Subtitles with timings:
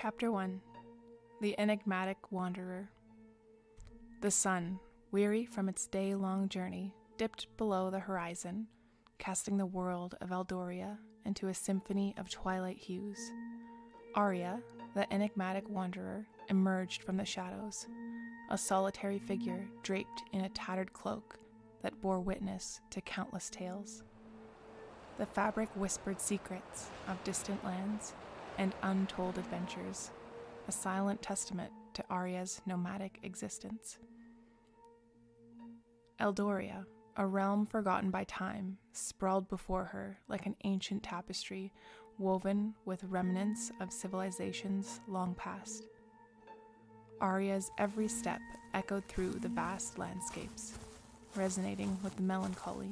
[0.00, 0.60] Chapter 1
[1.40, 2.88] The Enigmatic Wanderer.
[4.20, 4.78] The sun,
[5.10, 8.68] weary from its day long journey, dipped below the horizon,
[9.18, 13.18] casting the world of Eldoria into a symphony of twilight hues.
[14.14, 14.62] Aria,
[14.94, 17.88] the enigmatic wanderer, emerged from the shadows,
[18.50, 21.40] a solitary figure draped in a tattered cloak
[21.82, 24.04] that bore witness to countless tales.
[25.18, 28.14] The fabric whispered secrets of distant lands
[28.58, 30.10] and untold adventures,
[30.66, 33.98] a silent testament to Aria's nomadic existence.
[36.20, 36.84] Eldoria,
[37.16, 41.72] a realm forgotten by time, sprawled before her like an ancient tapestry
[42.18, 45.86] woven with remnants of civilizations long past.
[47.20, 48.40] Aria's every step
[48.74, 50.78] echoed through the vast landscapes,
[51.36, 52.90] resonating with the melancholy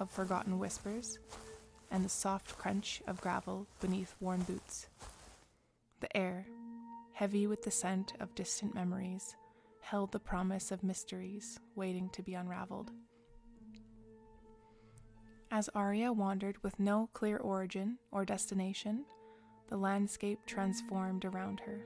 [0.00, 1.18] of forgotten whispers
[1.90, 4.88] and the soft crunch of gravel beneath worn boots.
[6.00, 6.46] The air,
[7.12, 9.36] heavy with the scent of distant memories,
[9.80, 12.90] held the promise of mysteries waiting to be unraveled.
[15.50, 19.04] As Aria wandered with no clear origin or destination,
[19.68, 21.80] the landscape transformed around her.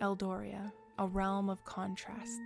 [0.00, 2.40] Eldoria, a realm of contrasts,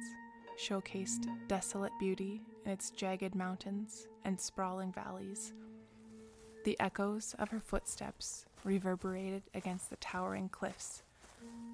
[0.59, 5.53] showcased desolate beauty in its jagged mountains and sprawling valleys.
[6.65, 11.03] The echoes of her footsteps reverberated against the towering cliffs,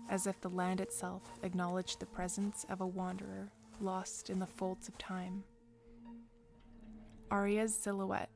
[0.08, 4.88] as if the land itself acknowledged the presence of a wanderer lost in the folds
[4.88, 5.44] of time.
[7.30, 8.30] Aria's silhouette,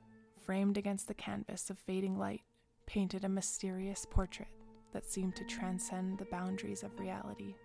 [0.46, 2.42] framed against the canvas of fading light,
[2.86, 4.46] painted a mysterious portrait
[4.92, 7.56] that seemed to transcend the boundaries of reality.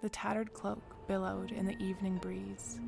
[0.00, 2.80] The tattered cloak billowed in the evening breeze,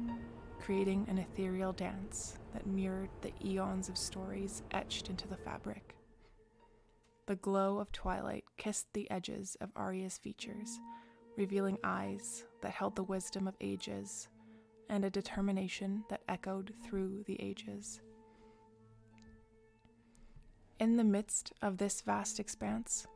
[0.67, 5.95] creating an ethereal dance that mirrored the eons of stories etched into the fabric.
[7.27, 10.81] The glow of twilight kissed the edges of Aria's features,
[11.37, 14.27] revealing eyes that held the wisdom of ages
[14.91, 18.01] and a determination that echoed through the ages.
[20.81, 23.07] In the midst of this vast expanse,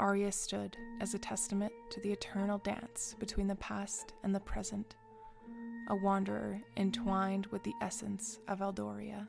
[0.00, 4.96] Aria stood as a testament to the eternal dance between the past and the present,
[5.88, 9.28] a wanderer entwined with the essence of Eldoria.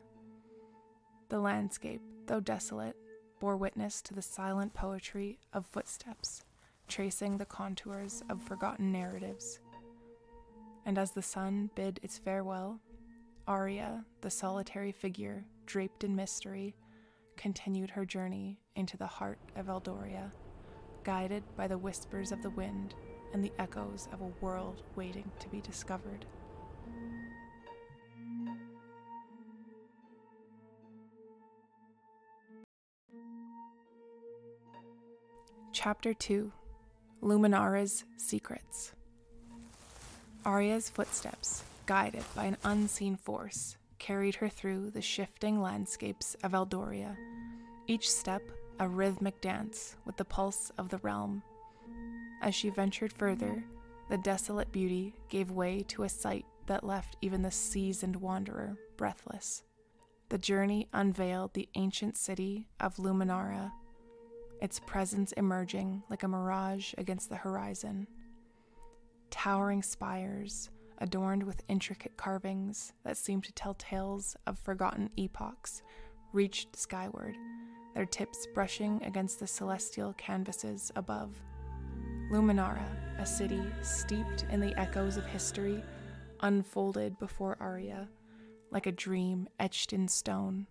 [1.30, 2.96] The landscape, though desolate,
[3.40, 6.44] bore witness to the silent poetry of footsteps,
[6.88, 9.60] tracing the contours of forgotten narratives
[10.88, 12.80] and as the sun bid its farewell,
[13.46, 16.78] Aria, the solitary figure draped in mystery,
[17.36, 20.32] continued her journey into the heart of Eldoria,
[21.04, 22.96] guided by the whispers of the wind
[23.34, 26.26] and the echoes of a world waiting to be discovered.
[35.80, 36.52] Chapter 2
[37.22, 38.94] Luminara's Secrets
[40.44, 47.16] Aria's footsteps, guided by an unseen force, carried her through the shifting landscapes of Eldoria,
[47.86, 48.42] each step
[48.80, 51.44] a rhythmic dance with the pulse of the realm.
[52.42, 53.64] As she ventured further,
[54.10, 59.62] the desolate beauty gave way to a sight that left even the seasoned wanderer breathless.
[60.30, 63.74] The journey unveiled the ancient city of Luminara,
[64.62, 68.08] its presence emerging like a mirage against the horizon
[69.30, 70.70] towering spires
[71.00, 75.84] adorned with intricate carvings that seemed to tell tales of forgotten epochs,
[76.34, 77.36] reached skyward,
[77.94, 81.40] their tips brushing against the celestial canvases above.
[82.32, 82.86] Luminara,
[83.20, 85.84] a city steeped in the echoes of history,
[86.42, 88.08] unfolded before Aria
[88.70, 90.68] like a dream etched in stone.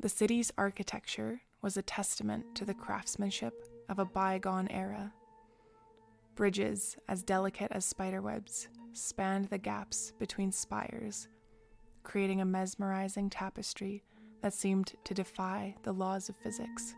[0.00, 3.54] The city's architecture was a testament to the craftsmanship
[3.88, 5.12] of a bygone era
[6.34, 11.28] Bridges, as delicate as spiderwebs, spanned the gaps between spires,
[12.04, 14.02] creating a mesmerizing tapestry
[14.40, 16.94] that seemed to defy the laws of physics.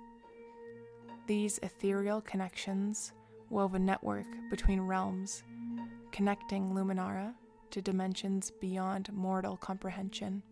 [1.26, 3.12] These ethereal connections
[3.50, 5.42] wove a network between realms,
[6.12, 7.34] connecting Luminara
[7.72, 10.44] to dimensions beyond mortal comprehension.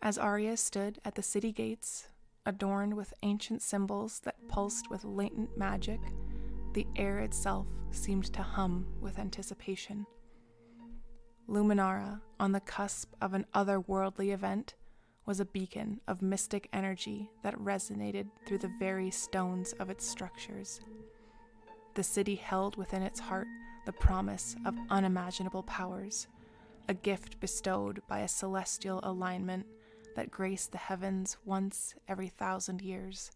[0.00, 2.08] As Aria stood at the city gates,
[2.46, 6.00] adorned with ancient symbols that pulsed with latent magic,
[6.74, 10.06] the air itself seemed to hum with anticipation.
[11.48, 14.74] Luminara, on the cusp of an otherworldly event,
[15.26, 20.80] was a beacon of mystic energy that resonated through the very stones of its structures.
[21.94, 23.46] The city held within its heart
[23.86, 26.26] the promise of unimaginable powers,
[26.88, 29.66] a gift bestowed by a celestial alignment
[30.14, 33.30] that graced the heavens once every thousand years.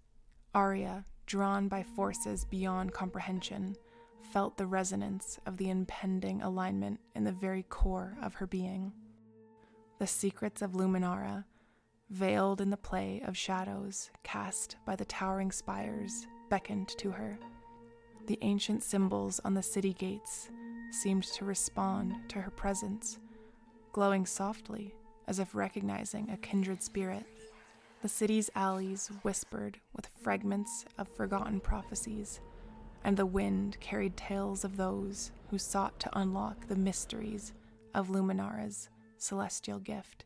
[0.55, 3.77] Aria, drawn by forces beyond comprehension,
[4.33, 8.93] felt the resonance of the impending alignment in the very core of her being.
[9.99, 11.45] The secrets of Luminara,
[12.11, 17.39] veiled in the play of shadows cast by the towering spires, beckoned to her.
[18.27, 20.51] The ancient symbols on the city gates
[20.91, 23.19] seemed to respond to her presence,
[23.93, 24.95] glowing softly
[25.29, 27.25] as if recognizing a kindred spirit.
[28.03, 32.41] The city's alleys whispered with fragments of forgotten prophecies,
[33.05, 37.53] and the wind carried tales of those who sought to unlock the mysteries
[37.95, 38.89] of Luminara's
[39.19, 40.25] celestial gift.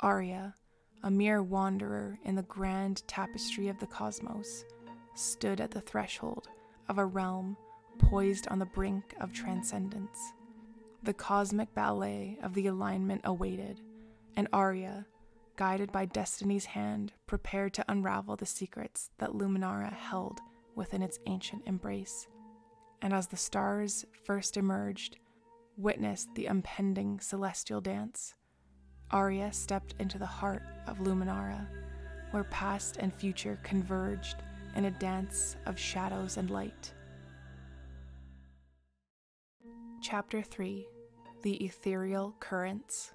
[0.00, 0.54] Aria,
[1.02, 4.64] a mere wanderer in the grand tapestry of the cosmos,
[5.14, 6.48] stood at the threshold
[6.88, 7.56] of a realm
[7.98, 10.18] poised on the brink of transcendence.
[11.02, 13.80] The cosmic ballet of the alignment awaited,
[14.38, 15.04] and Aria,
[15.56, 20.38] guided by destiny's hand, prepared to unravel the secrets that Luminara held
[20.76, 22.28] within its ancient embrace.
[23.02, 25.18] And as the stars first emerged,
[25.76, 28.34] witnessed the impending celestial dance,
[29.10, 31.66] Aria stepped into the heart of Luminara,
[32.30, 34.36] where past and future converged
[34.76, 36.92] in a dance of shadows and light.
[40.00, 40.86] Chapter 3
[41.42, 43.14] The Ethereal Currents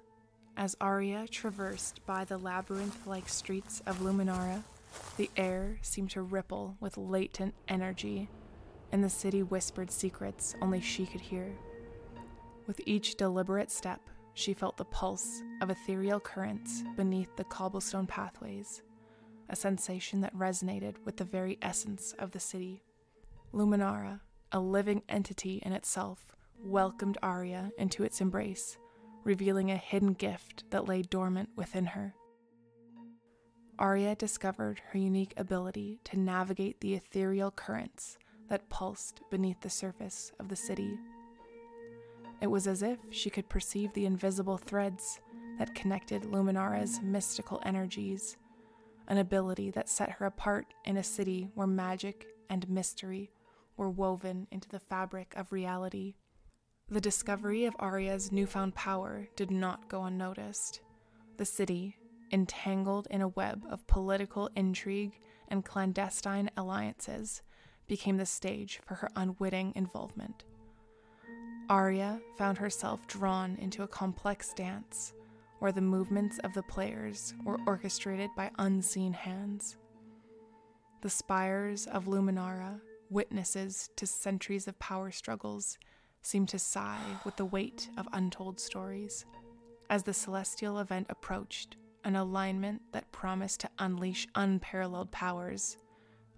[0.56, 4.62] as Aria traversed by the labyrinth like streets of Luminara,
[5.16, 8.28] the air seemed to ripple with latent energy,
[8.92, 11.52] and the city whispered secrets only she could hear.
[12.66, 14.00] With each deliberate step,
[14.34, 18.82] she felt the pulse of ethereal currents beneath the cobblestone pathways,
[19.48, 22.82] a sensation that resonated with the very essence of the city.
[23.52, 24.20] Luminara,
[24.52, 28.78] a living entity in itself, welcomed Aria into its embrace
[29.24, 32.14] revealing a hidden gift that lay dormant within her.
[33.78, 38.18] Aria discovered her unique ability to navigate the ethereal currents
[38.48, 40.96] that pulsed beneath the surface of the city.
[42.40, 45.20] It was as if she could perceive the invisible threads
[45.58, 48.36] that connected Luminara's mystical energies,
[49.08, 53.30] an ability that set her apart in a city where magic and mystery
[53.76, 56.14] were woven into the fabric of reality.
[56.94, 60.80] The discovery of Aria's newfound power did not go unnoticed.
[61.38, 61.96] The city,
[62.30, 65.18] entangled in a web of political intrigue
[65.48, 67.42] and clandestine alliances,
[67.88, 70.44] became the stage for her unwitting involvement.
[71.68, 75.14] Aria found herself drawn into a complex dance
[75.58, 79.78] where the movements of the players were orchestrated by unseen hands.
[81.02, 82.80] The spires of Luminara,
[83.10, 85.76] witnesses to centuries of power struggles,
[86.26, 89.24] seemed to sigh with the weight of untold stories.
[89.90, 95.76] As the celestial event approached, an alignment that promised to unleash unparalleled powers,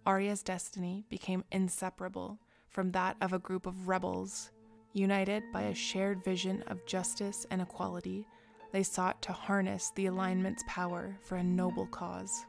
[0.06, 2.38] Aria's destiny became inseparable
[2.68, 4.50] from that of a group of rebels.
[4.92, 8.26] United by a shared vision of justice and equality,
[8.72, 12.44] they sought to harness the alignment's power for a noble cause.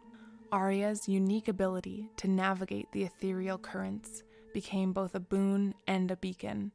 [0.52, 4.24] Aria's unique ability to navigate the ethereal currents
[4.54, 6.72] became both a boon and a beacon,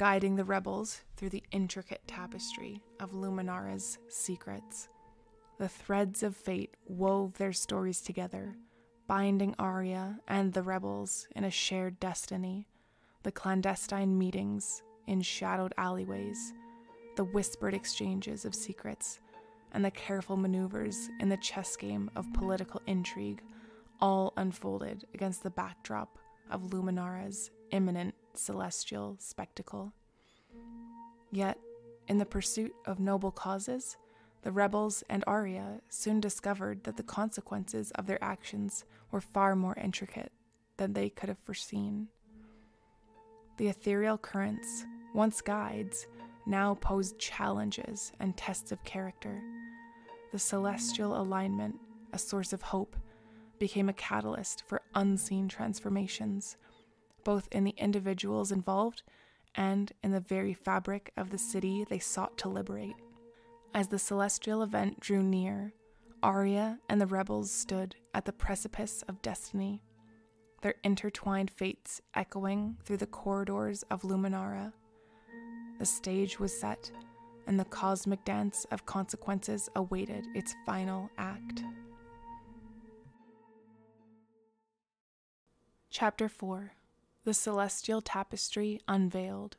[0.00, 4.88] guiding the rebels through the intricate tapestry of Luminara's secrets.
[5.58, 8.56] The threads of fate wove their stories together,
[9.06, 12.66] binding Aria and the rebels in a shared destiny.
[13.24, 16.54] The clandestine meetings in shadowed alleyways,
[17.16, 19.20] the whispered exchanges of secrets,
[19.72, 23.42] and the careful maneuvers in the chess game of political intrigue
[24.00, 26.18] all unfolded against the backdrop
[26.50, 29.92] of Luminara's imminent celestial spectacle.
[31.30, 31.58] Yet,
[32.08, 33.96] in the pursuit of noble causes,
[34.42, 39.76] the rebels and Aria soon discovered that the consequences of their actions were far more
[39.76, 40.32] intricate
[40.76, 42.08] than they could have foreseen.
[43.58, 46.06] The ethereal currents, once guides,
[46.46, 49.42] now posed challenges and tests of character.
[50.32, 51.76] The celestial alignment,
[52.12, 52.96] a source of hope,
[53.58, 56.56] became a catalyst for unseen transformations
[57.24, 59.02] both in the individuals involved
[59.54, 62.96] and in the very fabric of the city they sought to liberate.
[63.74, 65.72] As the celestial event drew near,
[66.22, 69.82] Aria and the rebels stood at the precipice of destiny,
[70.62, 74.72] their intertwined fates echoing through the corridors of Luminara.
[75.78, 76.90] The stage was set,
[77.46, 81.64] and the cosmic dance of consequences awaited its final act.
[85.90, 86.72] Chapter 4
[87.24, 89.56] the celestial tapestry unveiled.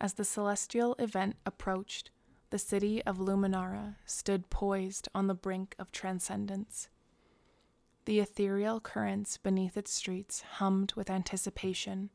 [0.00, 2.10] As the celestial event approached,
[2.50, 6.88] the city of Luminara stood poised on the brink of transcendence.
[8.06, 12.10] The ethereal currents beneath its streets hummed with anticipation,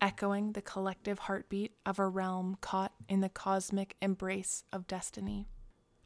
[0.00, 5.48] echoing the collective heartbeat of a realm caught in the cosmic embrace of destiny.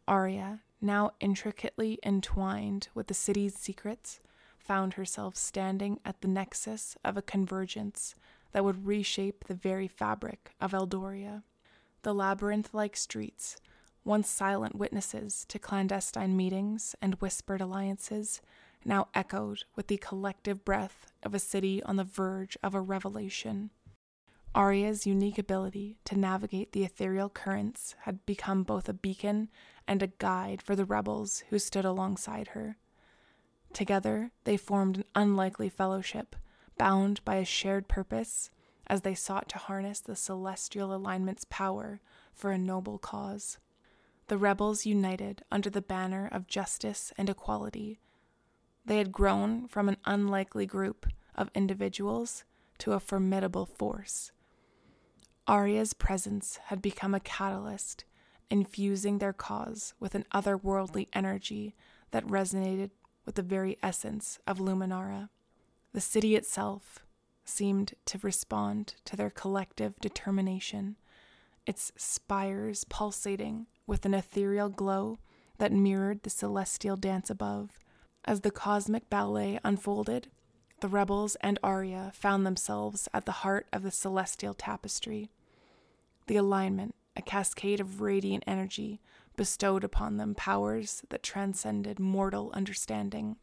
[0.09, 4.21] Aria, now intricately entwined with the city's secrets,
[4.61, 8.15] found herself standing at the nexus of a convergence
[8.53, 11.43] that would reshape the very fabric of Eldoria.
[12.03, 13.57] The labyrinth like streets,
[14.05, 18.41] once silent witnesses to clandestine meetings and whispered alliances,
[18.85, 23.71] now echoed with the collective breath of a city on the verge of a revelation.
[24.55, 29.49] Aria's unique ability to navigate the ethereal currents had become both a beacon
[29.87, 32.77] and a guide for the rebels who stood alongside her.
[33.73, 36.37] Together, they formed an unlikely fellowship,
[36.77, 38.51] bound by a shared purpose
[38.87, 42.01] as they sought to harness the celestial alignment's power
[42.35, 43.59] for a noble cause.
[44.27, 48.01] The rebels united under the banner of justice and equality.
[48.85, 52.45] They had grown from an unlikely group of individuals
[52.79, 54.33] to a formidable force.
[55.47, 58.05] Aria's presence had become a catalyst,
[58.51, 61.75] infusing their cause with an otherworldly energy
[62.11, 62.91] that resonated
[63.31, 65.29] with the very essence of Luminara.
[65.93, 66.99] The city itself
[67.45, 70.97] seemed to respond to their collective determination,
[71.65, 75.21] its spires pulsating with an ethereal glow
[75.59, 77.79] that mirrored the celestial dance above.
[78.25, 80.27] As the cosmic ballet unfolded,
[80.81, 85.31] the rebels and Aria found themselves at the heart of the celestial tapestry.
[86.27, 89.01] The alignment, a cascade of radiant energy,
[89.37, 93.37] bestowed upon them powers that transcended mortal understanding.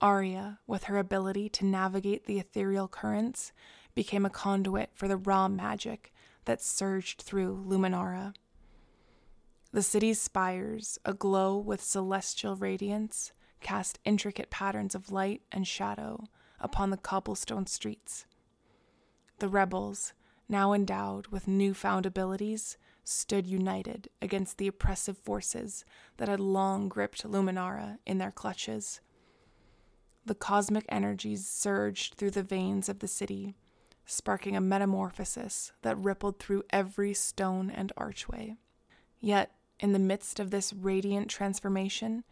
[0.00, 3.52] Aria, with her ability to navigate the ethereal currents,
[3.94, 6.12] became a conduit for the raw magic
[6.44, 8.34] that surged through Luminara.
[9.72, 16.24] The city's spires, aglow with celestial radiance, cast intricate patterns of light and shadow
[16.60, 18.26] upon the cobblestone streets.
[19.38, 20.12] The rebels,
[20.48, 25.84] now endowed with newfound abilities, stood united against the oppressive forces
[26.16, 29.00] that had long gripped Luminara in their clutches.
[30.24, 33.56] The cosmic energies surged through the veins of the city,
[34.06, 38.56] sparking a metamorphosis that rippled through every stone and archway.
[39.20, 42.24] Yet, in the midst of this radiant transformation,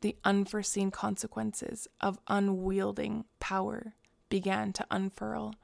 [0.00, 3.94] the unforeseen consequences of unwielding power
[4.28, 5.54] began to unfurl.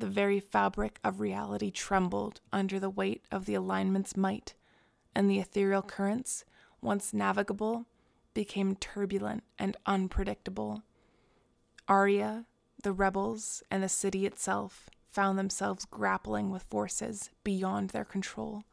[0.00, 4.54] The very fabric of reality trembled under the weight of the alignment's might,
[5.14, 6.46] and the ethereal currents,
[6.80, 7.84] once navigable,
[8.32, 10.84] became turbulent and unpredictable.
[11.86, 12.46] Aria,
[12.82, 18.64] the rebels, and the city itself found themselves grappling with forces beyond their control.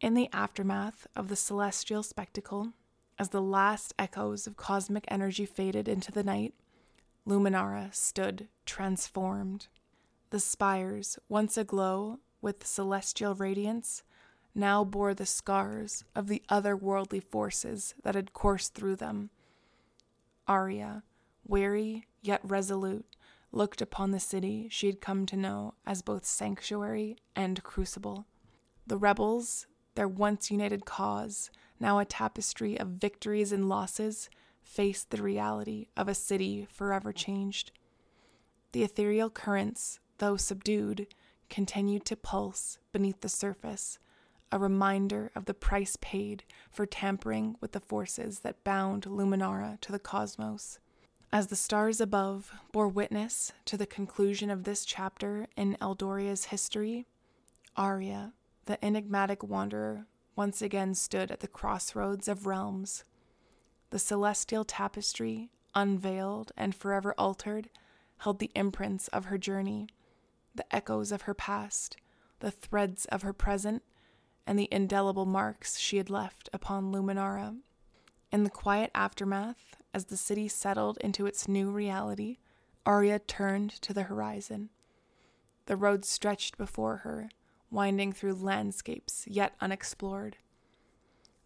[0.00, 2.74] In the aftermath of the celestial spectacle,
[3.18, 6.54] as the last echoes of cosmic energy faded into the night,
[7.26, 9.66] Luminara stood transformed.
[10.30, 14.04] The spires, once aglow with celestial radiance,
[14.54, 19.30] now bore the scars of the otherworldly forces that had coursed through them.
[20.46, 21.02] Aria,
[21.44, 23.06] weary yet resolute,
[23.50, 28.26] looked upon the city she had come to know as both sanctuary and crucible.
[28.86, 34.30] The rebels, their once united cause, now a tapestry of victories and losses,
[34.62, 37.72] faced the reality of a city forever changed.
[38.70, 41.06] The ethereal currents though subdued,
[41.48, 43.98] continued to pulse beneath the surface,
[44.52, 49.90] a reminder of the price paid for tampering with the forces that bound Luminara to
[49.90, 50.78] the cosmos.
[51.32, 57.06] As the stars above bore witness to the conclusion of this chapter in Eldoria's history,
[57.76, 58.32] Aria,
[58.66, 63.04] the enigmatic wanderer, once again stood at the crossroads of realms.
[63.90, 67.70] The celestial tapestry, unveiled and forever altered,
[68.18, 69.88] held the imprints of her journey
[70.54, 71.96] the echoes of her past,
[72.40, 73.82] the threads of her present,
[74.46, 77.56] and the indelible marks she had left upon Luminara.
[78.32, 82.38] In the quiet aftermath, as the city settled into its new reality,
[82.86, 84.70] Aria turned to the horizon.
[85.66, 87.30] The road stretched before her,
[87.70, 90.36] winding through landscapes yet unexplored.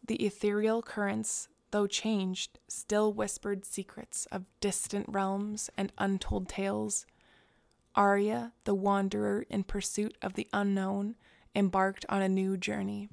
[0.07, 7.07] The ethereal currents, though changed, still whispered secrets of distant realms and untold tales
[7.95, 11.15] Aria, the wanderer in pursuit of the unknown,
[11.55, 13.09] embarked on a new journey,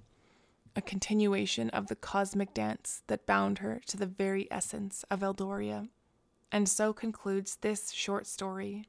[0.76, 5.90] a continuation of the cosmic dance that bound her to the very essence of Eldoria.
[6.52, 8.86] And so concludes this short story.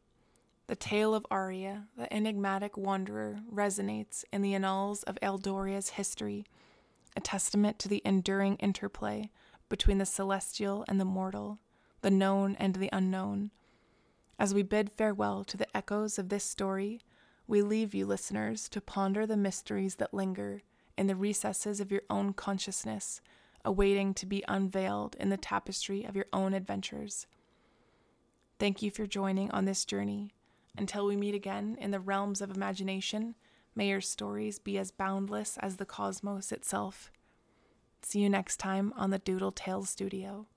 [0.66, 6.46] The tale of Aria, the enigmatic wanderer, resonates in the annals of Eldoria's history,
[7.14, 9.30] a testament to the enduring interplay
[9.68, 11.58] between the celestial and the mortal,
[12.00, 13.50] the known and the unknown.
[14.42, 17.00] As we bid farewell to the echoes of this story,
[17.46, 20.62] we leave you, listeners, to ponder the mysteries that linger
[20.98, 23.20] in the recesses of your own consciousness,
[23.64, 27.28] awaiting to be unveiled in the tapestry of your own adventures.
[28.58, 30.32] Thank you for joining on this journey.
[30.76, 33.36] Until we meet again in the realms of imagination,
[33.76, 37.12] may your stories be as boundless as the cosmos itself.
[38.02, 40.48] See you next time on the Doodle Tales Studio.